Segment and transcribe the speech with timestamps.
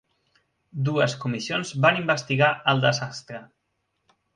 [0.87, 3.49] Dues comissions van investigar el desastre.